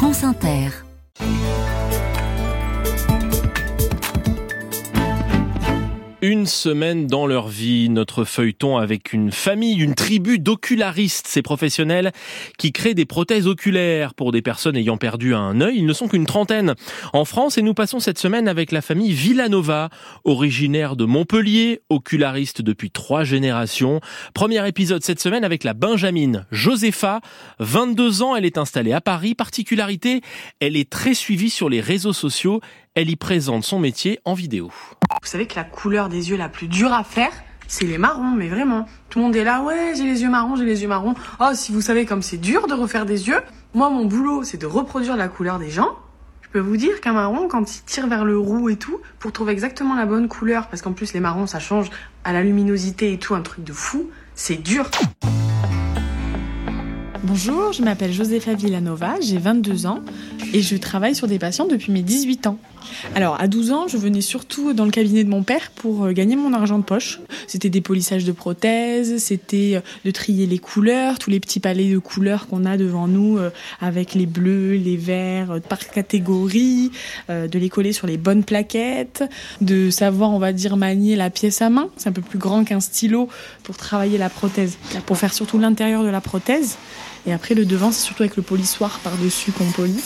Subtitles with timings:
[0.00, 0.89] France Inter.
[6.22, 12.12] Une semaine dans leur vie, notre feuilleton avec une famille, une tribu d'ocularistes, ces professionnels
[12.58, 15.78] qui créent des prothèses oculaires pour des personnes ayant perdu un œil.
[15.78, 16.74] Ils ne sont qu'une trentaine
[17.14, 19.88] en France et nous passons cette semaine avec la famille Villanova,
[20.24, 24.00] originaire de Montpellier, oculariste depuis trois générations.
[24.34, 27.22] Premier épisode cette semaine avec la Benjamine Josepha,
[27.60, 29.34] 22 ans, elle est installée à Paris.
[29.34, 30.20] Particularité,
[30.60, 32.60] elle est très suivie sur les réseaux sociaux.
[32.94, 34.70] Elle y présente son métier en vidéo.
[35.22, 37.30] Vous savez que la couleur des yeux la plus dure à faire,
[37.68, 38.86] c'est les marrons, mais vraiment.
[39.10, 41.14] Tout le monde est là, ouais, j'ai les yeux marrons, j'ai les yeux marrons.
[41.40, 43.40] Oh, si vous savez comme c'est dur de refaire des yeux,
[43.74, 45.90] moi, mon boulot, c'est de reproduire la couleur des gens.
[46.40, 49.30] Je peux vous dire qu'un marron, quand il tire vers le roux et tout, pour
[49.30, 51.90] trouver exactement la bonne couleur, parce qu'en plus, les marrons, ça change
[52.24, 54.90] à la luminosité et tout, un truc de fou, c'est dur.
[57.22, 60.00] Bonjour, je m'appelle Josefa Villanova, j'ai 22 ans
[60.54, 62.58] et je travaille sur des patients depuis mes 18 ans.
[63.14, 66.12] Alors, à 12 ans, je venais surtout dans le cabinet de mon père pour euh,
[66.12, 67.20] gagner mon argent de poche.
[67.46, 71.90] C'était des polissages de prothèses, c'était euh, de trier les couleurs, tous les petits palets
[71.90, 73.50] de couleurs qu'on a devant nous euh,
[73.80, 76.90] avec les bleus, les verts par catégorie,
[77.28, 79.24] de les coller sur les bonnes plaquettes,
[79.60, 81.88] de savoir, on va dire, manier la pièce à main.
[81.96, 83.28] C'est un peu plus grand qu'un stylo
[83.62, 86.76] pour travailler la prothèse, pour faire surtout l'intérieur de la prothèse.
[87.26, 90.00] Et après, le devant, c'est surtout avec le polissoir par-dessus qu'on polie.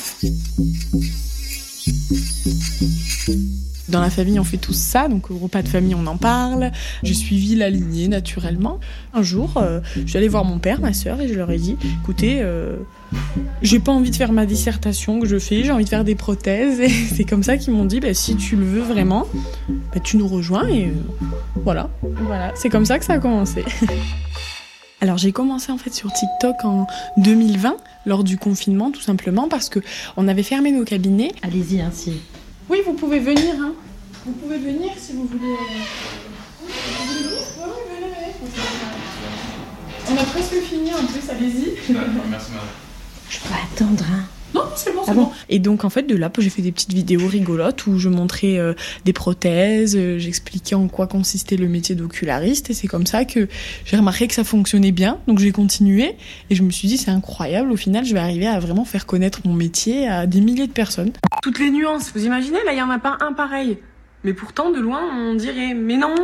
[3.88, 6.72] Dans la famille, on fait tous ça, donc au repas de famille, on en parle.
[7.02, 8.80] J'ai suivi la lignée naturellement.
[9.12, 11.58] Un jour, euh, je suis allée voir mon père, ma soeur, et je leur ai
[11.58, 12.76] dit écoutez, euh,
[13.60, 16.14] j'ai pas envie de faire ma dissertation que je fais, j'ai envie de faire des
[16.14, 16.80] prothèses.
[16.80, 19.26] Et c'est comme ça qu'ils m'ont dit bah, si tu le veux vraiment,
[19.68, 20.92] bah, tu nous rejoins, et euh,
[21.62, 21.90] voilà.
[22.02, 23.64] Voilà, c'est comme ça que ça a commencé.
[25.04, 26.86] Alors j'ai commencé en fait sur TikTok en
[27.18, 29.80] 2020 lors du confinement tout simplement parce que
[30.16, 31.30] on avait fermé nos cabinets.
[31.42, 32.22] Allez-y ainsi.
[32.70, 33.54] Oui, vous pouvez venir.
[33.60, 33.74] Hein.
[34.24, 35.56] Vous pouvez venir si vous voulez.
[36.58, 36.68] Vous
[37.06, 38.50] voulez venir Oui, venez, venez.
[40.10, 41.92] On a presque fini en plus, allez-y.
[42.30, 42.66] Merci madame.
[43.28, 44.04] Je peux attendre.
[44.10, 44.24] Hein.
[44.54, 45.30] Non, c'est bon, c'est bon.
[45.48, 48.58] Et donc en fait de là, j'ai fait des petites vidéos rigolotes où je montrais
[48.58, 53.24] euh, des prothèses, euh, j'expliquais en quoi consistait le métier d'oculariste et c'est comme ça
[53.24, 53.48] que
[53.84, 55.18] j'ai remarqué que ça fonctionnait bien.
[55.26, 56.16] Donc j'ai continué
[56.50, 57.72] et je me suis dit c'est incroyable.
[57.72, 60.72] Au final, je vais arriver à vraiment faire connaître mon métier à des milliers de
[60.72, 61.12] personnes.
[61.42, 62.58] Toutes les nuances, vous imaginez?
[62.64, 63.78] Là, il y en a pas un pareil.
[64.24, 66.14] Mais pourtant, de loin, on dirait, mais non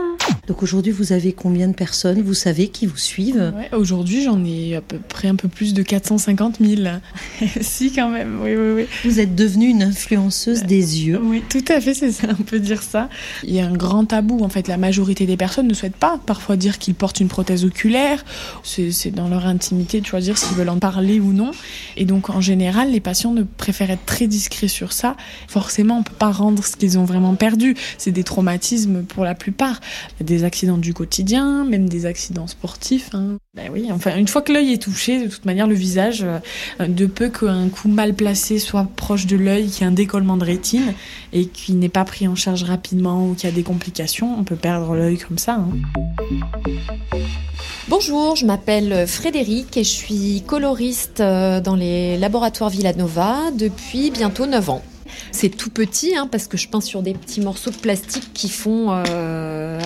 [0.46, 2.22] Donc aujourd'hui, vous avez combien de personnes?
[2.22, 3.52] Vous savez qui vous suivent?
[3.54, 6.82] Ouais, Aujourd'hui, j'en ai à peu près un peu plus de 450 000.
[7.60, 8.86] si, quand même, oui, oui, oui.
[9.04, 11.20] Vous êtes devenue une influenceuse des yeux.
[11.22, 13.10] Oui, tout à fait, c'est ça, on peut dire ça.
[13.44, 14.66] Il y a un grand tabou, en fait.
[14.66, 18.24] La majorité des personnes ne souhaitent pas parfois dire qu'ils portent une prothèse oculaire.
[18.62, 21.50] C'est dans leur intimité de choisir s'ils veulent en parler ou non.
[21.98, 25.18] Et donc, en général, les patients ne préfèrent être très discrets sur ça.
[25.48, 29.34] Forcément, on peut pas rendre ce qu'ils ont vraiment perdu c'est des traumatismes pour la
[29.34, 29.80] plupart.
[30.20, 33.10] Des accidents du quotidien, même des accidents sportifs.
[33.14, 33.36] Hein.
[33.54, 36.86] Ben oui, enfin, une fois que l'œil est touché, de toute manière, le visage, euh,
[36.86, 40.36] de peu qu'un coup mal placé soit proche de l'œil, qu'il y ait un décollement
[40.36, 40.94] de rétine
[41.32, 44.44] et qu'il n'est pas pris en charge rapidement ou qu'il y a des complications, on
[44.44, 45.54] peut perdre l'œil comme ça.
[45.54, 45.68] Hein.
[47.88, 54.46] Bonjour, je m'appelle Frédéric et je suis coloriste euh, dans les laboratoires Villanova depuis bientôt
[54.46, 54.82] 9 ans.
[55.32, 58.48] C'est tout petit hein, parce que je peins sur des petits morceaux de plastique qui
[58.48, 59.80] font euh,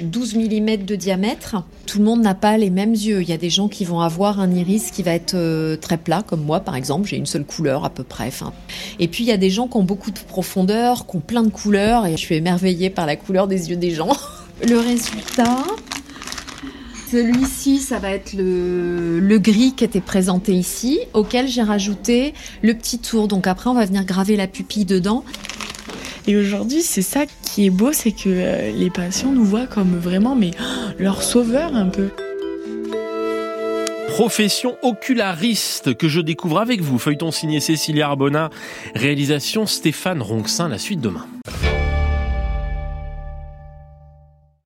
[0.00, 1.56] 12 mm de diamètre.
[1.86, 3.22] Tout le monde n'a pas les mêmes yeux.
[3.22, 5.98] Il y a des gens qui vont avoir un iris qui va être euh, très
[5.98, 7.08] plat, comme moi par exemple.
[7.08, 8.30] J'ai une seule couleur à peu près.
[8.98, 11.42] Et puis il y a des gens qui ont beaucoup de profondeur, qui ont plein
[11.42, 12.06] de couleurs.
[12.06, 14.12] Et je suis émerveillée par la couleur des yeux des gens.
[14.68, 15.64] Le résultat,
[17.12, 22.72] celui-ci, ça va être le, le, gris qui était présenté ici, auquel j'ai rajouté le
[22.72, 23.28] petit tour.
[23.28, 25.22] Donc après, on va venir graver la pupille dedans.
[26.26, 29.98] Et aujourd'hui, c'est ça qui est beau, c'est que euh, les patients nous voient comme
[29.98, 30.52] vraiment mais
[30.98, 32.08] leur sauveur un peu.
[34.08, 36.98] Profession oculariste que je découvre avec vous.
[36.98, 38.48] Feuilleton signé Cécilia Arbona,
[38.94, 41.26] réalisation Stéphane Ronxin, la suite demain.